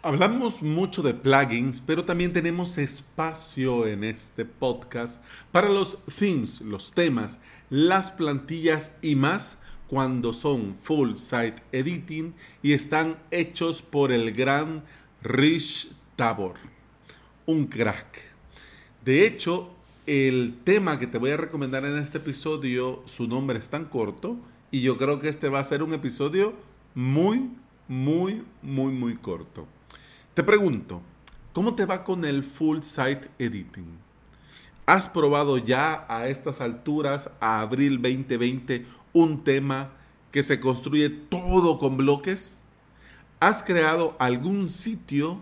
[0.00, 5.20] Hablamos mucho de plugins, pero también tenemos espacio en este podcast
[5.50, 9.58] para los themes, los temas, las plantillas y más
[9.88, 12.32] cuando son full site editing
[12.62, 14.84] y están hechos por el gran
[15.20, 16.54] Rich Tabor,
[17.46, 18.20] un crack.
[19.04, 19.68] De hecho,
[20.06, 24.36] el tema que te voy a recomendar en este episodio, su nombre es tan corto
[24.70, 26.54] y yo creo que este va a ser un episodio
[26.94, 27.50] muy,
[27.88, 29.66] muy, muy, muy corto.
[30.38, 31.02] Te pregunto,
[31.52, 33.98] ¿cómo te va con el full site editing?
[34.86, 39.90] ¿Has probado ya a estas alturas, a abril 2020, un tema
[40.30, 42.60] que se construye todo con bloques?
[43.40, 45.40] ¿Has creado algún sitio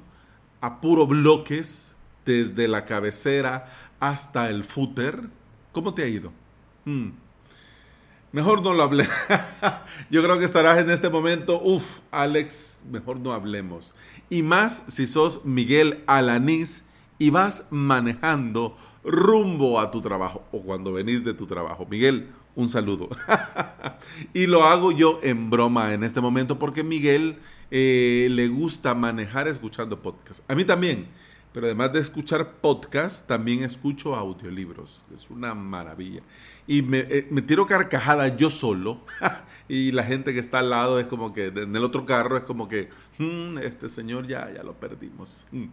[0.63, 3.71] a puro bloques, desde la cabecera
[4.01, 5.29] hasta el footer?
[5.73, 6.33] ¿Cómo te ha ido?
[6.87, 7.11] Hmm.
[8.37, 9.09] Mejor no lo hablé.
[10.11, 13.95] Yo creo que estarás en este momento, uff, Alex, mejor no hablemos.
[14.29, 16.85] Y más si sos Miguel Alanís
[17.19, 21.87] y vas manejando rumbo a tu trabajo o cuando venís de tu trabajo.
[21.89, 23.09] Miguel, un saludo.
[24.35, 27.39] y lo hago yo en broma en este momento porque Miguel
[27.71, 30.43] eh, le gusta manejar escuchando podcast.
[30.47, 31.07] A mí también.
[31.57, 35.07] Pero además de escuchar podcast, también escucho audiolibros.
[35.15, 36.21] Es una maravilla.
[36.67, 39.01] Y me, eh, tiro carcajada yo solo.
[39.67, 42.43] y la gente que está al lado es como que, en el otro carro es
[42.43, 45.47] como que, hmm, este señor ya, ya lo perdimos.
[45.51, 45.69] Hmm.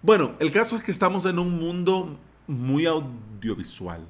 [0.00, 4.06] Bueno, el caso es que estamos en un mundo muy audiovisual.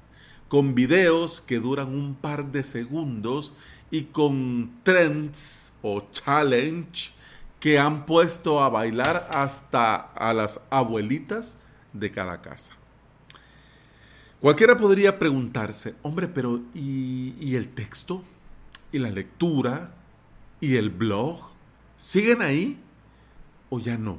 [0.49, 3.55] Con videos que duran un par de segundos
[3.91, 7.13] y con trends o challenge
[7.61, 11.59] que han puesto a bailar hasta a las abuelitas
[11.93, 12.73] de cada casa.
[14.41, 18.25] Cualquiera podría preguntarse, hombre, pero ¿y, el texto?
[18.91, 19.93] ¿Y la lectura?
[20.61, 21.51] ¿Y el blog?
[21.99, 22.81] ¿Siguen ahí
[23.69, 24.19] o ya no?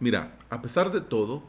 [0.00, 1.44] Mira, a pesar de todo,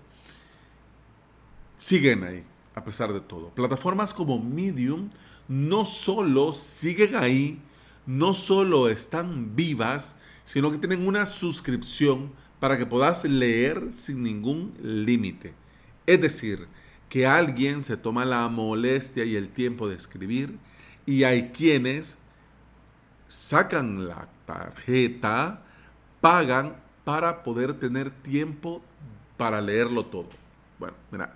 [1.78, 2.44] siguen ahí,
[2.76, 3.50] a pesar de todo.
[3.50, 5.10] Plataformas como Medium
[5.48, 7.60] no solo siguen ahí,
[8.06, 14.74] no solo están vivas, sino que tienen una suscripción para que puedas leer sin ningún
[14.82, 15.54] límite.
[16.06, 16.68] Es decir,
[17.10, 20.58] que alguien se toma la molestia y el tiempo de escribir
[21.06, 22.18] y hay quienes
[23.28, 25.64] sacan la tarjeta,
[26.22, 28.82] pagan para poder tener tiempo
[29.38, 30.30] para leerlo todo.
[30.80, 31.34] Bueno, mira,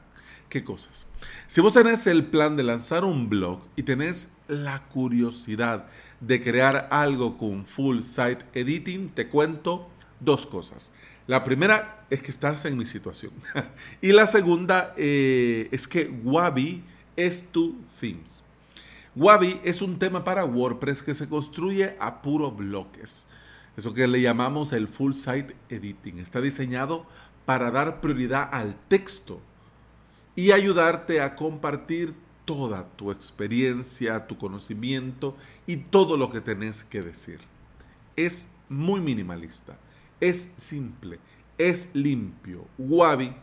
[0.49, 1.07] qué cosas.
[1.47, 5.85] Si vos tenés el plan de lanzar un blog y tenés la curiosidad
[6.19, 9.89] de crear algo con full site editing, te cuento
[10.19, 10.91] dos cosas.
[11.27, 13.31] La primera es que estás en mi situación.
[14.01, 16.83] y la segunda eh, es que Wabi
[17.15, 18.41] es tu themes.
[19.15, 23.25] Wabi es un tema para WordPress que se construye a puro bloques.
[23.77, 26.19] Eso que le llamamos el full site editing.
[26.19, 27.05] Está diseñado
[27.45, 29.39] para dar prioridad al texto
[30.35, 32.13] y ayudarte a compartir
[32.45, 35.35] toda tu experiencia, tu conocimiento
[35.67, 37.39] y todo lo que tenés que decir.
[38.15, 39.77] Es muy minimalista,
[40.19, 41.19] es simple,
[41.57, 42.65] es limpio.
[42.77, 43.33] Wabi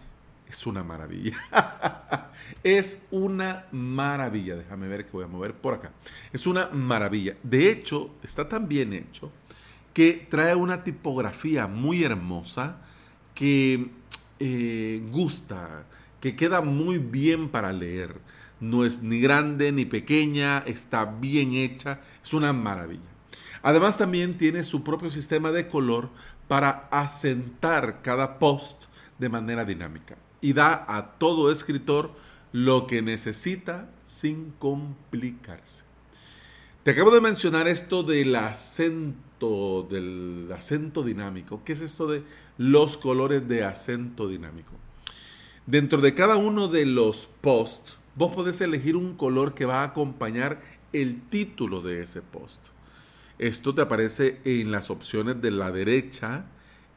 [0.49, 1.37] es una maravilla.
[2.63, 4.57] es una maravilla.
[4.57, 5.93] Déjame ver que voy a mover por acá.
[6.33, 7.37] Es una maravilla.
[7.43, 9.33] De hecho, está tan bien hecho
[9.93, 12.77] que trae una tipografía muy hermosa
[13.35, 13.91] que
[14.39, 15.87] eh, gusta,
[16.23, 18.21] que queda muy bien para leer
[18.61, 23.11] no es ni grande ni pequeña, está bien hecha, es una maravilla.
[23.61, 26.11] Además también tiene su propio sistema de color
[26.47, 28.85] para asentar cada post
[29.19, 32.13] de manera dinámica y da a todo escritor
[32.53, 35.85] lo que necesita sin complicarse.
[36.85, 41.63] Te acabo de mencionar esto del acento, del acento dinámico.
[41.65, 42.23] ¿Qué es esto de
[42.59, 44.73] los colores de acento dinámico?
[45.67, 49.85] Dentro de cada uno de los posts Vos podés elegir un color que va a
[49.85, 50.61] acompañar
[50.93, 52.69] el título de ese post.
[53.39, 56.45] Esto te aparece en las opciones de la derecha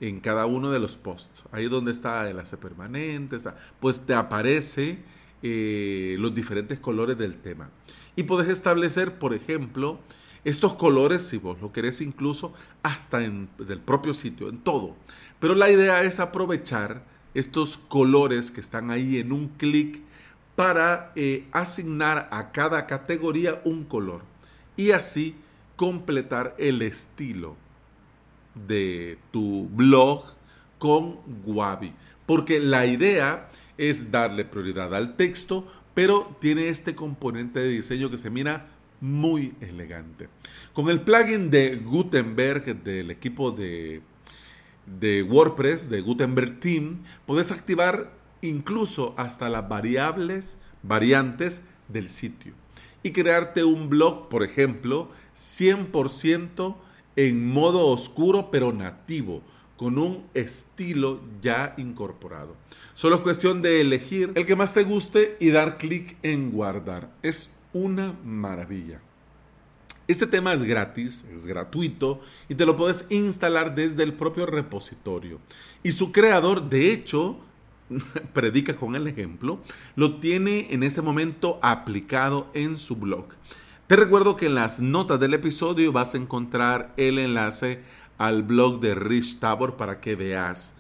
[0.02, 1.46] en cada uno de los posts.
[1.54, 5.00] Ahí donde está el enlace permanente, está, pues te aparece
[5.42, 7.70] eh, los diferentes colores del tema.
[8.18, 10.02] Y puedes establecer, por ejemplo,
[10.44, 12.54] estos colores, si vos lo querés incluso,
[12.84, 14.98] hasta en el propio sitio, en todo.
[15.40, 20.02] Pero la idea es aprovechar estos colores que están ahí en un clic
[20.56, 24.22] para eh, asignar a cada categoría un color
[24.78, 25.36] y así
[25.76, 27.56] completar el estilo
[28.68, 30.24] de tu blog
[30.80, 31.94] con Wabi.
[32.26, 38.18] Porque la idea es darle prioridad al texto, pero tiene este componente de diseño que
[38.18, 38.68] se mira
[39.02, 40.30] muy elegante.
[40.74, 44.02] Con el plugin de Gutenberg del equipo de
[44.86, 52.54] de WordPress, de Gutenberg Team, puedes activar incluso hasta las variables, variantes del sitio
[53.06, 56.76] y crearte un blog, por ejemplo, 100%
[57.16, 59.44] en modo oscuro pero nativo,
[59.78, 62.56] con un estilo ya incorporado.
[62.96, 67.12] Solo es cuestión de elegir el que más te guste y dar clic en guardar.
[67.22, 69.02] Es una maravilla.
[70.08, 75.40] Este tema es gratis, es gratuito y te lo puedes instalar desde el propio repositorio.
[75.82, 77.40] Y su creador, de hecho,
[78.34, 79.60] predica con el ejemplo,
[79.96, 83.26] lo tiene en este momento aplicado en su blog.
[83.88, 87.82] Te recuerdo que en las notas del episodio vas a encontrar el enlace
[88.18, 90.74] al blog de Rich Tabor para que veas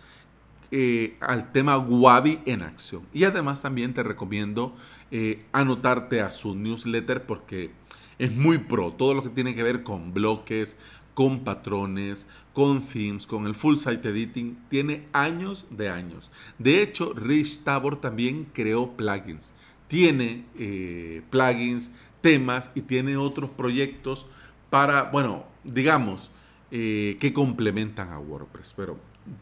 [0.71, 3.04] eh, al tema Wabi en acción.
[3.13, 4.75] Y además también te recomiendo
[5.12, 7.71] eh, anotarte a su newsletter porque
[8.20, 8.92] es muy pro.
[8.94, 10.78] Todo lo que tiene que ver con bloques,
[11.14, 16.30] con patrones, con themes, con el full site editing, tiene años de años.
[16.60, 19.54] De hecho, Rich Tabor también creó plugins.
[19.88, 21.92] Tiene eh, plugins,
[22.22, 24.28] temas y tiene otros proyectos
[24.70, 26.32] para, bueno, digamos,
[26.72, 28.74] eh, que complementan a WordPress.
[28.76, 28.98] Pero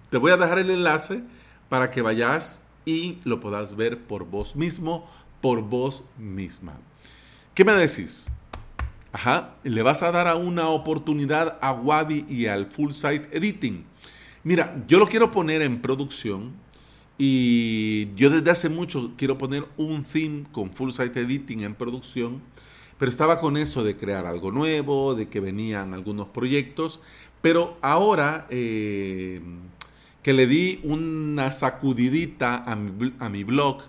[0.10, 1.24] te voy a dejar el enlace
[1.70, 5.10] para que vayas y lo puedas ver por vos mismo,
[5.42, 6.74] por vos misma.
[7.54, 8.28] ¿Qué me decís?
[9.14, 13.86] Ajá, le vas a dar a una oportunidad a Wabi y al Full Site Editing.
[14.44, 16.52] Mira, yo lo quiero poner en producción
[17.18, 22.42] y yo desde hace mucho quiero poner un theme con Full Site Editing en producción
[23.04, 27.02] pero estaba con eso de crear algo nuevo, de que venían algunos proyectos,
[27.42, 29.42] pero ahora eh,
[30.22, 32.76] que le di una sacudidita a
[33.30, 33.82] mi, blog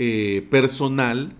[0.00, 1.32] eh, personal,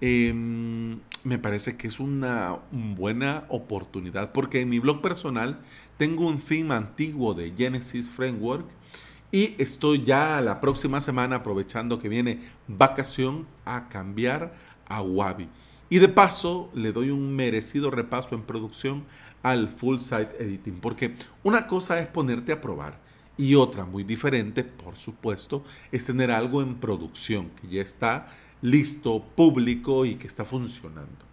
[0.00, 5.58] em, me parece que es una buena oportunidad, porque en mi blog personal
[5.96, 8.66] tengo un theme antiguo de Genesis Framework,
[9.34, 12.38] y estoy ya la próxima semana, aprovechando que viene
[12.68, 14.54] vacación, a cambiar
[14.86, 15.48] a Wabi.
[15.90, 19.02] Y de paso le doy un merecido repaso en producción
[19.42, 23.03] al full site editing, porque una cosa es ponerte a probar
[23.36, 28.28] y otra muy diferente, por supuesto, es tener algo en producción que ya está
[28.62, 31.24] listo, público y que está funcionando.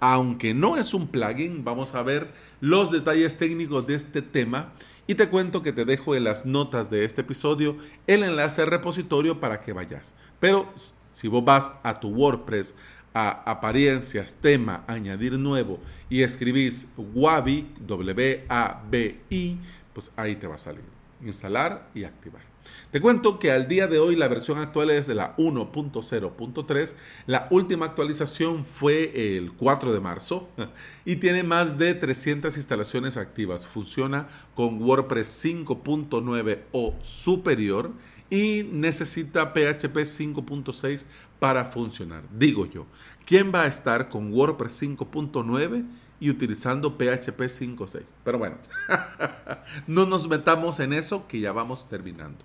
[0.00, 4.72] Aunque no es un plugin, vamos a ver los detalles técnicos de este tema
[5.06, 8.68] y te cuento que te dejo en las notas de este episodio el enlace al
[8.68, 10.14] repositorio para que vayas.
[10.40, 10.72] Pero
[11.12, 12.74] si vos vas a tu WordPress,
[13.14, 15.78] a apariencias, tema, añadir nuevo
[16.08, 19.58] y escribís Wabi, W-A-B-I,
[19.92, 21.01] pues ahí te va a salir.
[21.24, 22.52] Instalar y activar.
[22.90, 26.94] Te cuento que al día de hoy la versión actual es de la 1.0.3.
[27.26, 30.48] La última actualización fue el 4 de marzo
[31.04, 33.66] y tiene más de 300 instalaciones activas.
[33.66, 37.92] Funciona con WordPress 5.9 o superior
[38.30, 41.04] y necesita PHP 5.6
[41.38, 42.22] para funcionar.
[42.30, 42.86] Digo yo,
[43.26, 45.84] ¿quién va a estar con WordPress 5.9
[46.22, 48.02] y utilizando PHP 5.6?
[48.22, 48.56] Pero bueno,
[49.88, 52.38] no nos metamos en eso que ya vamos terminando.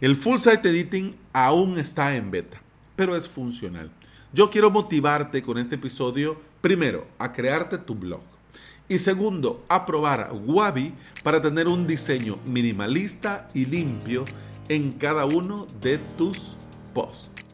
[0.00, 2.62] El Full Site Editing aún está en beta,
[2.96, 3.90] pero es funcional.
[4.32, 8.22] Yo quiero motivarte con este episodio, primero, a crearte tu blog.
[8.88, 14.24] Y segundo, a probar Wabi para tener un diseño minimalista y limpio
[14.70, 16.56] en cada uno de tus
[16.94, 17.49] posts.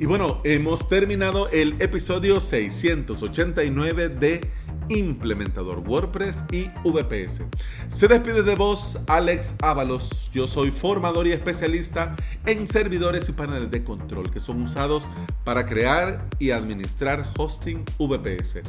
[0.00, 4.48] Y bueno, hemos terminado el episodio 689 de
[4.88, 7.42] Implementador WordPress y VPS.
[7.88, 10.30] Se despide de vos Alex Ábalos.
[10.32, 12.14] Yo soy formador y especialista
[12.46, 15.08] en servidores y paneles de control que son usados
[15.42, 18.62] para crear y administrar hosting VPS.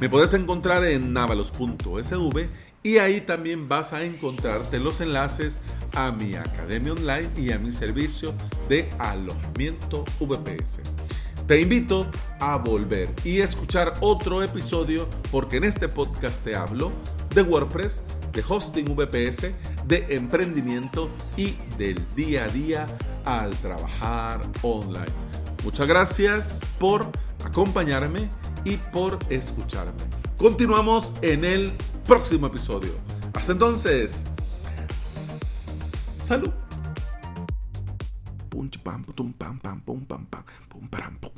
[0.00, 2.48] Me puedes encontrar en navalos.sv
[2.82, 5.58] y ahí también vas a encontrarte los enlaces
[5.94, 8.32] a mi academia online y a mi servicio
[8.68, 10.80] de alojamiento VPS.
[11.46, 12.06] Te invito
[12.38, 16.92] a volver y escuchar otro episodio porque en este podcast te hablo
[17.34, 19.52] de WordPress, de hosting VPS,
[19.86, 22.86] de emprendimiento y del día a día
[23.24, 25.12] al trabajar online.
[25.64, 27.10] Muchas gracias por
[27.44, 28.30] acompañarme
[28.64, 30.04] y por escucharme.
[30.38, 31.72] Continuamos en el
[32.10, 32.92] próximo episodio.
[33.34, 34.24] Hasta entonces,
[35.00, 36.50] salud.
[38.48, 40.26] Pum pam pum pam pam pam pam
[40.90, 41.30] pam